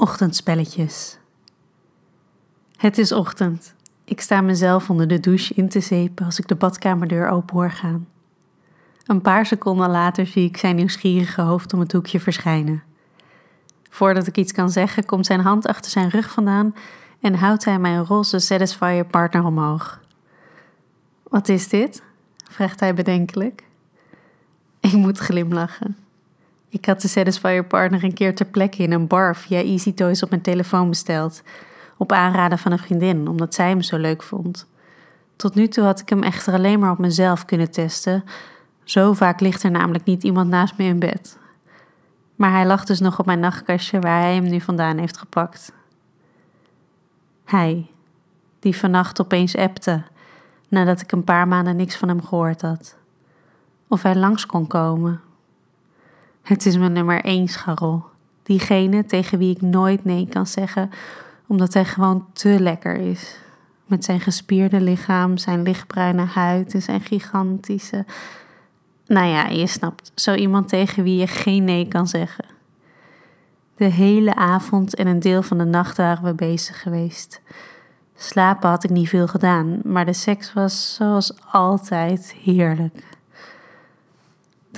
Ochtendspelletjes. 0.00 1.18
Het 2.76 2.98
is 2.98 3.12
ochtend. 3.12 3.74
Ik 4.04 4.20
sta 4.20 4.40
mezelf 4.40 4.90
onder 4.90 5.08
de 5.08 5.20
douche 5.20 5.54
in 5.54 5.68
te 5.68 5.80
zeepen 5.80 6.24
als 6.24 6.38
ik 6.38 6.48
de 6.48 6.54
badkamerdeur 6.54 7.28
open 7.28 7.56
hoor 7.56 7.70
gaan. 7.70 8.08
Een 9.06 9.20
paar 9.20 9.46
seconden 9.46 9.90
later 9.90 10.26
zie 10.26 10.48
ik 10.48 10.56
zijn 10.56 10.76
nieuwsgierige 10.76 11.40
hoofd 11.40 11.72
om 11.72 11.80
het 11.80 11.92
hoekje 11.92 12.20
verschijnen. 12.20 12.82
Voordat 13.90 14.26
ik 14.26 14.36
iets 14.36 14.52
kan 14.52 14.70
zeggen, 14.70 15.04
komt 15.04 15.26
zijn 15.26 15.40
hand 15.40 15.66
achter 15.66 15.90
zijn 15.90 16.08
rug 16.08 16.30
vandaan 16.30 16.74
en 17.20 17.34
houdt 17.34 17.64
hij 17.64 17.78
mijn 17.78 18.04
roze 18.04 18.38
Satisfyer 18.38 19.06
partner 19.06 19.44
omhoog. 19.44 20.00
Wat 21.22 21.48
is 21.48 21.68
dit? 21.68 22.02
vraagt 22.50 22.80
hij 22.80 22.94
bedenkelijk. 22.94 23.64
Ik 24.80 24.92
moet 24.92 25.18
glimlachen. 25.18 25.96
Ik 26.68 26.86
had 26.86 27.00
de 27.00 27.08
Satisfyer 27.08 27.64
partner 27.64 28.04
een 28.04 28.14
keer 28.14 28.34
ter 28.34 28.46
plekke 28.46 28.82
in 28.82 28.92
een 28.92 29.06
bar 29.06 29.36
via 29.36 29.58
Easy 29.58 29.94
Toys 29.94 30.22
op 30.22 30.30
mijn 30.30 30.42
telefoon 30.42 30.88
besteld. 30.88 31.42
Op 31.96 32.12
aanraden 32.12 32.58
van 32.58 32.72
een 32.72 32.78
vriendin, 32.78 33.28
omdat 33.28 33.54
zij 33.54 33.68
hem 33.68 33.82
zo 33.82 33.96
leuk 33.96 34.22
vond. 34.22 34.66
Tot 35.36 35.54
nu 35.54 35.68
toe 35.68 35.84
had 35.84 36.00
ik 36.00 36.08
hem 36.08 36.22
echter 36.22 36.52
alleen 36.54 36.78
maar 36.78 36.90
op 36.90 36.98
mezelf 36.98 37.44
kunnen 37.44 37.70
testen. 37.70 38.24
Zo 38.84 39.12
vaak 39.12 39.40
ligt 39.40 39.62
er 39.62 39.70
namelijk 39.70 40.04
niet 40.04 40.22
iemand 40.22 40.48
naast 40.50 40.76
me 40.76 40.84
in 40.84 40.98
bed. 40.98 41.38
Maar 42.36 42.52
hij 42.52 42.66
lag 42.66 42.84
dus 42.84 43.00
nog 43.00 43.18
op 43.18 43.26
mijn 43.26 43.40
nachtkastje 43.40 44.00
waar 44.00 44.20
hij 44.20 44.34
hem 44.34 44.48
nu 44.48 44.60
vandaan 44.60 44.98
heeft 44.98 45.18
gepakt. 45.18 45.72
Hij, 47.44 47.90
die 48.58 48.76
vannacht 48.76 49.20
opeens 49.20 49.56
appte, 49.56 50.02
nadat 50.68 51.00
ik 51.00 51.12
een 51.12 51.24
paar 51.24 51.48
maanden 51.48 51.76
niks 51.76 51.96
van 51.96 52.08
hem 52.08 52.22
gehoord 52.22 52.62
had. 52.62 52.96
Of 53.88 54.02
hij 54.02 54.14
langs 54.14 54.46
kon 54.46 54.66
komen 54.66 55.20
het 56.48 56.66
is 56.66 56.76
mijn 56.76 56.92
nummer 56.92 57.24
één 57.24 57.48
scharrel. 57.48 58.04
Diegene 58.42 59.04
tegen 59.04 59.38
wie 59.38 59.54
ik 59.54 59.62
nooit 59.62 60.04
nee 60.04 60.28
kan 60.28 60.46
zeggen, 60.46 60.90
omdat 61.46 61.74
hij 61.74 61.84
gewoon 61.84 62.26
te 62.32 62.60
lekker 62.60 62.94
is. 62.96 63.36
Met 63.86 64.04
zijn 64.04 64.20
gespierde 64.20 64.80
lichaam, 64.80 65.36
zijn 65.36 65.62
lichtbruine 65.62 66.24
huid 66.24 66.74
en 66.74 66.82
zijn 66.82 67.00
gigantische. 67.00 68.04
Nou 69.06 69.26
ja, 69.26 69.46
je 69.46 69.66
snapt, 69.66 70.12
zo 70.14 70.34
iemand 70.34 70.68
tegen 70.68 71.02
wie 71.02 71.16
je 71.16 71.26
geen 71.26 71.64
nee 71.64 71.88
kan 71.88 72.06
zeggen. 72.06 72.44
De 73.76 73.84
hele 73.84 74.34
avond 74.34 74.94
en 74.94 75.06
een 75.06 75.20
deel 75.20 75.42
van 75.42 75.58
de 75.58 75.64
nacht 75.64 75.96
waren 75.96 76.24
we 76.24 76.34
bezig 76.34 76.82
geweest. 76.82 77.40
Slapen 78.16 78.70
had 78.70 78.84
ik 78.84 78.90
niet 78.90 79.08
veel 79.08 79.26
gedaan, 79.26 79.80
maar 79.84 80.06
de 80.06 80.12
seks 80.12 80.52
was 80.52 80.94
zoals 80.94 81.32
altijd 81.50 82.34
heerlijk. 82.42 83.17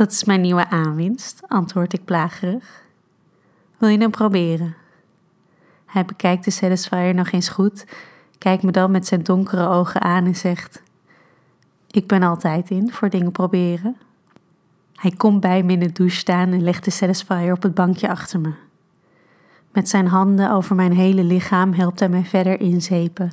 Dat 0.00 0.10
is 0.10 0.24
mijn 0.24 0.40
nieuwe 0.40 0.68
aanwinst, 0.68 1.42
antwoord 1.48 1.92
ik 1.92 2.04
plagerig. 2.04 2.82
Wil 3.78 3.88
je 3.88 3.98
hem 3.98 4.10
proberen? 4.10 4.74
Hij 5.86 6.04
bekijkt 6.04 6.44
de 6.44 6.50
Satisfier 6.50 7.14
nog 7.14 7.30
eens 7.30 7.48
goed, 7.48 7.86
kijkt 8.38 8.62
me 8.62 8.70
dan 8.70 8.90
met 8.90 9.06
zijn 9.06 9.22
donkere 9.22 9.68
ogen 9.68 10.00
aan 10.00 10.24
en 10.24 10.36
zegt: 10.36 10.82
Ik 11.90 12.06
ben 12.06 12.22
altijd 12.22 12.70
in 12.70 12.92
voor 12.92 13.10
dingen 13.10 13.32
proberen. 13.32 13.96
Hij 14.94 15.10
komt 15.10 15.40
bij 15.40 15.62
me 15.62 15.72
in 15.72 15.80
de 15.80 15.92
douche 15.92 16.16
staan 16.16 16.52
en 16.52 16.62
legt 16.62 16.84
de 16.84 16.90
Satisfier 16.90 17.52
op 17.52 17.62
het 17.62 17.74
bankje 17.74 18.08
achter 18.08 18.40
me. 18.40 18.52
Met 19.72 19.88
zijn 19.88 20.06
handen 20.06 20.50
over 20.50 20.74
mijn 20.76 20.92
hele 20.92 21.24
lichaam 21.24 21.72
helpt 21.72 22.00
hij 22.00 22.08
mij 22.08 22.24
verder 22.24 22.60
inzepen. 22.60 23.32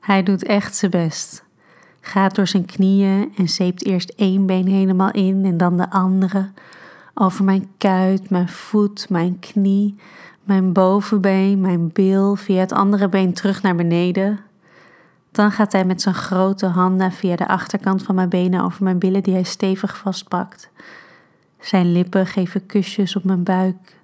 Hij 0.00 0.22
doet 0.22 0.44
echt 0.44 0.76
zijn 0.76 0.90
best 0.90 1.48
gaat 2.00 2.34
door 2.34 2.46
zijn 2.46 2.64
knieën 2.64 3.32
en 3.36 3.48
zeept 3.48 3.84
eerst 3.84 4.12
één 4.16 4.46
been 4.46 4.66
helemaal 4.66 5.10
in 5.10 5.44
en 5.44 5.56
dan 5.56 5.76
de 5.76 5.90
andere. 5.90 6.50
Over 7.14 7.44
mijn 7.44 7.68
kuit, 7.78 8.30
mijn 8.30 8.48
voet, 8.48 9.08
mijn 9.08 9.38
knie, 9.38 9.96
mijn 10.44 10.72
bovenbeen, 10.72 11.60
mijn 11.60 11.92
bil, 11.92 12.36
via 12.36 12.60
het 12.60 12.72
andere 12.72 13.08
been 13.08 13.32
terug 13.32 13.62
naar 13.62 13.74
beneden. 13.74 14.40
Dan 15.32 15.52
gaat 15.52 15.72
hij 15.72 15.84
met 15.84 16.02
zijn 16.02 16.14
grote 16.14 16.66
handen 16.66 17.12
via 17.12 17.36
de 17.36 17.48
achterkant 17.48 18.02
van 18.02 18.14
mijn 18.14 18.28
benen 18.28 18.62
over 18.62 18.84
mijn 18.84 18.98
billen 18.98 19.22
die 19.22 19.34
hij 19.34 19.42
stevig 19.42 19.96
vastpakt. 19.96 20.70
Zijn 21.60 21.92
lippen 21.92 22.26
geven 22.26 22.66
kusjes 22.66 23.16
op 23.16 23.24
mijn 23.24 23.42
buik, 23.42 23.96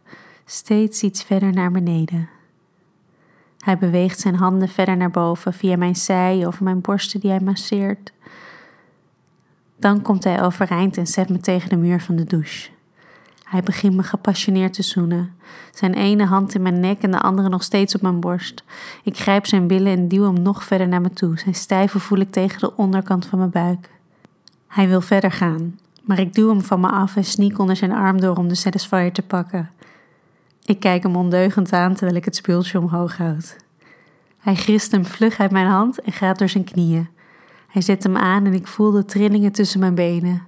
steeds 0.44 1.02
iets 1.02 1.22
verder 1.22 1.52
naar 1.52 1.70
beneden. 1.70 2.35
Hij 3.66 3.78
beweegt 3.78 4.21
zijn 4.21 4.34
handen 4.34 4.69
verder 4.69 4.97
naar 4.97 5.10
boven 5.10 5.53
via 5.53 5.77
mijn 5.77 5.97
zij 5.97 6.47
over 6.47 6.65
mijn 6.65 6.81
borsten 6.81 7.21
die 7.21 7.31
hij 7.31 7.41
masseert. 7.41 8.12
Dan 9.77 10.03
komt 10.03 10.25
hij 10.25 10.43
overeind 10.43 10.97
en 10.97 11.06
zet 11.06 11.28
me 11.28 11.38
tegen 11.38 11.69
de 11.69 11.77
muur 11.77 12.00
van 12.00 12.16
de 12.16 12.25
douche. 12.25 12.71
Hij 13.43 13.62
begint 13.62 13.94
me 13.94 14.03
gepassioneerd 14.03 14.72
te 14.72 14.82
zoenen. 14.82 15.34
Zijn 15.75 15.94
ene 15.94 16.25
hand 16.25 16.54
in 16.54 16.62
mijn 16.62 16.81
nek 16.81 17.03
en 17.03 17.10
de 17.10 17.21
andere 17.21 17.49
nog 17.49 17.62
steeds 17.62 17.94
op 17.94 18.03
mijn 18.03 18.21
borst. 18.21 18.65
Ik 19.03 19.19
grijp 19.19 19.47
zijn 19.47 19.66
billen 19.66 19.93
en 19.93 20.09
duw 20.09 20.25
hem 20.25 20.43
nog 20.43 20.65
verder 20.65 20.88
naar 20.88 21.00
me 21.00 21.10
toe. 21.10 21.38
Zijn 21.38 21.54
stijve 21.54 21.98
voel 21.98 22.19
ik 22.19 22.31
tegen 22.31 22.60
de 22.60 22.77
onderkant 22.77 23.27
van 23.27 23.38
mijn 23.38 23.50
buik. 23.50 23.91
Hij 24.66 24.88
wil 24.88 25.00
verder 25.00 25.33
gaan, 25.33 25.78
maar 26.03 26.19
ik 26.19 26.34
duw 26.34 26.48
hem 26.48 26.62
van 26.62 26.81
me 26.81 26.88
af 26.88 27.16
en 27.16 27.25
sneak 27.25 27.59
onder 27.59 27.77
zijn 27.77 27.93
arm 27.93 28.21
door 28.21 28.37
om 28.37 28.48
de 28.48 28.54
Satisfier 28.54 29.12
te 29.12 29.22
pakken. 29.22 29.71
Ik 30.66 30.81
kijk 30.81 31.03
hem 31.03 31.16
ondeugend 31.16 31.72
aan 31.72 31.94
terwijl 31.94 32.16
ik 32.16 32.25
het 32.25 32.37
spultje 32.37 32.78
omhoog 32.78 33.16
houd. 33.16 33.56
Hij 34.38 34.54
grist 34.54 34.93
hem 34.93 35.04
vlug 35.04 35.38
uit 35.38 35.50
mijn 35.50 35.66
hand 35.66 36.00
en 36.00 36.12
gaat 36.12 36.38
door 36.38 36.49
zijn 36.49 36.65
knieën. 36.65 37.09
Hij 37.69 37.82
zet 37.82 38.03
hem 38.03 38.16
aan 38.16 38.47
en 38.47 38.54
ik 38.54 38.66
voel 38.66 38.91
de 38.91 39.04
trillingen 39.04 39.53
tussen 39.53 39.81
mijn 39.81 39.94
benen. 39.94 40.43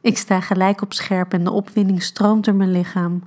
Ik 0.00 0.18
sta 0.18 0.40
gelijk 0.40 0.82
op 0.82 0.92
scherp 0.92 1.32
en 1.32 1.44
de 1.44 1.50
opwinding 1.50 2.02
stroomt 2.02 2.44
door 2.44 2.54
mijn 2.54 2.70
lichaam. 2.70 3.22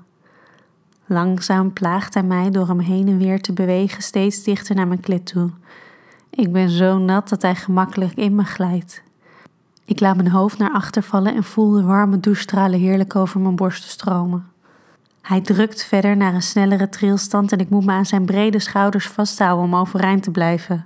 Langzaam 1.05 1.73
plaagt 1.73 2.13
hij 2.13 2.23
mij 2.23 2.51
door 2.51 2.67
hem 2.67 2.79
heen 2.79 3.07
en 3.07 3.17
weer 3.17 3.41
te 3.41 3.53
bewegen, 3.53 4.01
steeds 4.03 4.43
dichter 4.43 4.75
naar 4.75 4.87
mijn 4.87 4.99
klit 4.99 5.25
toe. 5.25 5.49
Ik 6.29 6.51
ben 6.51 6.69
zo 6.69 6.97
nat 6.97 7.29
dat 7.29 7.41
hij 7.41 7.55
gemakkelijk 7.55 8.13
in 8.13 8.35
me 8.35 8.43
glijdt. 8.43 9.03
Ik 9.85 9.99
laat 9.99 10.15
mijn 10.15 10.29
hoofd 10.31 10.57
naar 10.57 10.71
achter 10.71 11.03
vallen 11.03 11.35
en 11.35 11.43
voel 11.43 11.71
de 11.71 11.83
warme 11.83 12.19
douchestralen 12.19 12.79
heerlijk 12.79 13.15
over 13.15 13.39
mijn 13.39 13.55
borsten 13.55 13.89
stromen. 13.89 14.45
Hij 15.27 15.41
drukt 15.41 15.83
verder 15.83 16.17
naar 16.17 16.33
een 16.33 16.41
snellere 16.41 16.89
trilstand 16.89 17.51
en 17.51 17.59
ik 17.59 17.69
moet 17.69 17.85
me 17.85 17.91
aan 17.91 18.05
zijn 18.05 18.25
brede 18.25 18.59
schouders 18.59 19.07
vasthouden 19.07 19.65
om 19.65 19.75
overeind 19.75 20.23
te 20.23 20.31
blijven. 20.31 20.85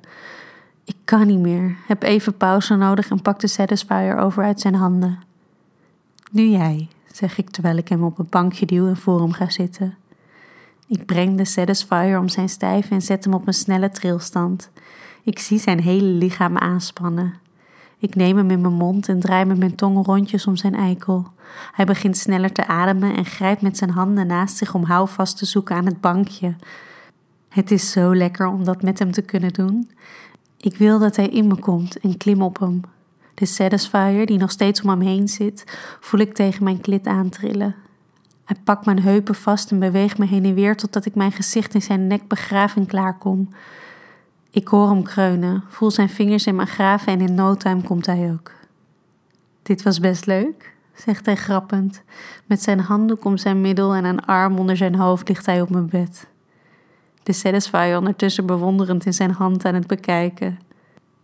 Ik 0.83 0.95
kan 1.05 1.27
niet 1.27 1.39
meer, 1.39 1.75
heb 1.87 2.03
even 2.03 2.37
pauze 2.37 2.75
nodig 2.75 3.09
en 3.09 3.21
pak 3.21 3.39
de 3.39 3.47
Satisfier 3.47 4.17
over 4.17 4.43
uit 4.43 4.61
zijn 4.61 4.75
handen. 4.75 5.19
Nu 6.31 6.47
jij, 6.47 6.87
zeg 7.11 7.37
ik 7.37 7.49
terwijl 7.49 7.77
ik 7.77 7.87
hem 7.87 8.03
op 8.03 8.19
een 8.19 8.27
bankje 8.29 8.65
duw 8.65 8.87
en 8.87 8.97
voor 8.97 9.21
hem 9.21 9.31
ga 9.31 9.49
zitten. 9.49 9.97
Ik 10.87 11.05
breng 11.05 11.37
de 11.37 11.45
Satisfier 11.45 12.19
om 12.19 12.29
zijn 12.29 12.49
stijf 12.49 12.91
en 12.91 13.01
zet 13.01 13.23
hem 13.23 13.33
op 13.33 13.47
een 13.47 13.53
snelle 13.53 13.89
trilstand. 13.89 14.69
Ik 15.23 15.39
zie 15.39 15.59
zijn 15.59 15.79
hele 15.79 16.07
lichaam 16.07 16.57
aanspannen. 16.57 17.33
Ik 18.01 18.15
neem 18.15 18.37
hem 18.37 18.51
in 18.51 18.61
mijn 18.61 18.73
mond 18.73 19.09
en 19.09 19.19
draai 19.19 19.45
met 19.45 19.57
mijn 19.57 19.75
tong 19.75 20.05
rondjes 20.05 20.47
om 20.47 20.55
zijn 20.55 20.75
eikel. 20.75 21.27
Hij 21.71 21.85
begint 21.85 22.17
sneller 22.17 22.51
te 22.51 22.67
ademen 22.67 23.15
en 23.15 23.25
grijpt 23.25 23.61
met 23.61 23.77
zijn 23.77 23.89
handen 23.89 24.27
naast 24.27 24.57
zich 24.57 24.73
om 24.73 24.83
houvast 24.83 25.37
te 25.37 25.45
zoeken 25.45 25.75
aan 25.75 25.85
het 25.85 26.01
bankje. 26.01 26.55
Het 27.49 27.71
is 27.71 27.91
zo 27.91 28.15
lekker 28.15 28.47
om 28.47 28.63
dat 28.63 28.81
met 28.81 28.99
hem 28.99 29.11
te 29.11 29.21
kunnen 29.21 29.53
doen. 29.53 29.89
Ik 30.57 30.77
wil 30.77 30.99
dat 30.99 31.15
hij 31.15 31.27
in 31.27 31.47
me 31.47 31.55
komt 31.55 31.99
en 31.99 32.17
klim 32.17 32.41
op 32.41 32.59
hem. 32.59 32.81
De 33.33 33.45
Satisfier, 33.45 34.25
die 34.25 34.37
nog 34.37 34.51
steeds 34.51 34.81
om 34.81 34.89
hem 34.89 35.01
heen 35.01 35.27
zit, 35.27 35.63
voel 35.99 36.19
ik 36.19 36.33
tegen 36.33 36.63
mijn 36.63 36.81
klit 36.81 37.05
aantrillen. 37.05 37.75
Hij 38.45 38.57
pakt 38.63 38.85
mijn 38.85 39.01
heupen 39.01 39.35
vast 39.35 39.71
en 39.71 39.79
beweegt 39.79 40.17
me 40.17 40.25
heen 40.25 40.45
en 40.45 40.53
weer 40.53 40.75
totdat 40.75 41.05
ik 41.05 41.15
mijn 41.15 41.31
gezicht 41.31 41.73
in 41.73 41.81
zijn 41.81 42.07
nek 42.07 42.27
begraaf 42.27 42.75
en 42.75 42.85
klaarkom. 42.85 43.49
Ik 44.53 44.67
hoor 44.67 44.89
hem 44.89 45.03
kreunen, 45.03 45.63
voel 45.67 45.91
zijn 45.91 46.09
vingers 46.09 46.45
in 46.45 46.55
mijn 46.55 46.67
graven 46.67 47.13
en 47.13 47.21
in 47.21 47.35
no 47.35 47.55
time 47.55 47.83
komt 47.83 48.05
hij 48.05 48.31
ook. 48.31 48.51
Dit 49.61 49.83
was 49.83 49.99
best 49.99 50.25
leuk, 50.25 50.73
zegt 50.93 51.25
hij 51.25 51.35
grappend. 51.35 52.03
Met 52.45 52.61
zijn 52.61 52.79
handdoek 52.79 53.25
om 53.25 53.37
zijn 53.37 53.61
middel 53.61 53.93
en 53.93 54.05
een 54.05 54.25
arm 54.25 54.59
onder 54.59 54.77
zijn 54.77 54.95
hoofd 54.95 55.27
ligt 55.27 55.45
hij 55.45 55.61
op 55.61 55.69
mijn 55.69 55.89
bed. 55.89 56.27
De 57.23 57.33
Satisfyer 57.33 57.97
ondertussen 57.97 58.45
bewonderend 58.45 59.05
in 59.05 59.13
zijn 59.13 59.31
hand 59.31 59.65
aan 59.65 59.73
het 59.73 59.87
bekijken. 59.87 60.59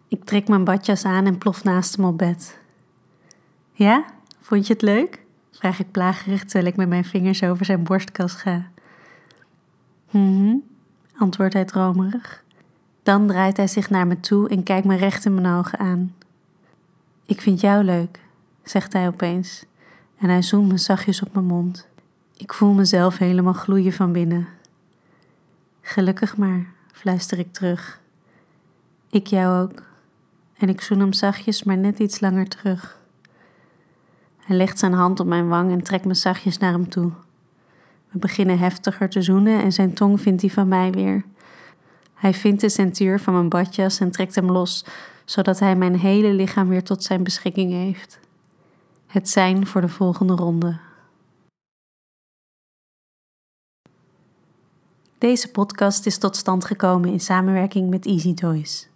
Ik 0.07 0.23
trek 0.23 0.47
mijn 0.47 0.63
badjas 0.63 1.06
aan 1.06 1.25
en 1.25 1.38
plof 1.38 1.63
naast 1.63 1.95
hem 1.95 2.06
op 2.06 2.18
bed. 2.18 2.59
Ja, 3.73 4.06
vond 4.41 4.68
je 4.68 4.73
het 4.73 4.81
leuk? 4.81 5.25
vraag 5.51 5.80
ik 5.80 5.91
plagerig 5.91 6.44
terwijl 6.44 6.65
ik 6.65 6.75
met 6.75 6.89
mijn 6.89 7.06
vingers 7.06 7.44
over 7.44 7.65
zijn 7.65 7.83
borstkas 7.83 8.33
ga. 8.33 8.69
Mhm, 10.09 10.56
antwoordt 11.18 11.53
hij 11.53 11.65
dromerig. 11.65 12.44
Dan 13.07 13.27
draait 13.27 13.57
hij 13.57 13.68
zich 13.68 13.89
naar 13.89 14.07
me 14.07 14.19
toe 14.19 14.50
en 14.50 14.63
kijkt 14.63 14.86
me 14.86 14.95
recht 14.95 15.25
in 15.25 15.33
mijn 15.33 15.56
ogen 15.56 15.80
aan. 15.80 16.15
Ik 17.25 17.42
vind 17.42 17.59
jou 17.62 17.83
leuk, 17.83 18.19
zegt 18.63 18.94
hij 18.94 19.07
opeens, 19.07 19.65
en 20.18 20.30
hij 20.30 20.42
zoemt 20.42 20.71
me 20.71 20.77
zachtjes 20.77 21.21
op 21.21 21.33
mijn 21.33 21.45
mond. 21.45 21.88
Ik 22.38 22.54
voel 22.54 22.74
mezelf 22.74 23.18
helemaal 23.18 23.54
gloeien 23.54 23.94
van 23.94 24.12
binnen. 24.12 24.48
Gelukkig 25.81 26.38
maar, 26.38 26.65
fluister 26.92 27.39
ik 27.39 27.54
terug. 27.54 28.01
Ik 29.09 29.27
jou 29.27 29.62
ook. 29.62 29.83
En 30.57 30.69
ik 30.69 30.81
zoen 30.81 31.00
hem 31.00 31.13
zachtjes, 31.13 31.63
maar 31.63 31.77
net 31.77 32.00
iets 32.00 32.19
langer 32.19 32.48
terug. 32.48 33.00
Hij 34.38 34.56
legt 34.56 34.80
zijn 34.80 34.94
hand 34.94 35.19
op 35.19 35.27
mijn 35.27 35.48
wang 35.48 35.71
en 35.71 35.83
trekt 35.83 36.06
me 36.06 36.13
zachtjes 36.13 36.57
naar 36.57 36.71
hem 36.71 36.89
toe. 36.89 37.12
We 38.09 38.19
beginnen 38.19 38.59
heftiger 38.59 39.09
te 39.09 39.21
zoenen 39.21 39.62
en 39.62 39.71
zijn 39.71 39.94
tong 39.94 40.21
vindt 40.21 40.42
die 40.42 40.54
van 40.54 40.68
mij 40.68 40.92
weer. 40.92 41.24
Hij 42.17 42.33
vindt 42.33 42.61
de 42.61 42.69
centuur 42.69 43.19
van 43.19 43.33
mijn 43.33 43.49
badjas 43.49 43.99
en 43.99 44.11
trekt 44.11 44.35
hem 44.35 44.51
los, 44.51 44.85
zodat 45.25 45.59
hij 45.59 45.75
mijn 45.75 45.99
hele 45.99 46.33
lichaam 46.33 46.67
weer 46.67 46.83
tot 46.83 47.03
zijn 47.03 47.23
beschikking 47.23 47.71
heeft. 47.71 48.19
Het 49.07 49.29
zijn 49.29 49.67
voor 49.67 49.81
de 49.81 49.89
volgende 49.89 50.33
ronde. 50.33 50.79
Deze 55.17 55.51
podcast 55.51 56.05
is 56.05 56.17
tot 56.17 56.35
stand 56.35 56.65
gekomen 56.65 57.09
in 57.09 57.19
samenwerking 57.19 57.89
met 57.89 58.05
Easy 58.05 58.33
Toys. 58.33 58.89